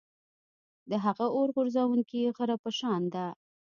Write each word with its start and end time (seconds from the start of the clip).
د 0.89 0.91
هغه 1.05 1.25
اور 1.35 1.47
غورځوونکي 1.55 2.19
غره 2.37 2.55
په 2.63 2.69
شان 2.77 3.01
ده. 3.13 3.27